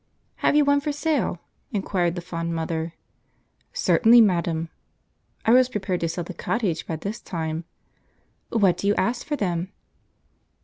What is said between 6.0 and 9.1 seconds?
sell the cottage by this time.) "What do you